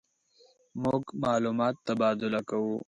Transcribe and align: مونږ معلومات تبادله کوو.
مونږ 0.81 1.03
معلومات 1.23 1.75
تبادله 1.87 2.41
کوو. 2.49 2.75